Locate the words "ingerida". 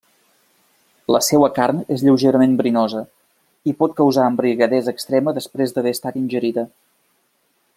6.23-6.65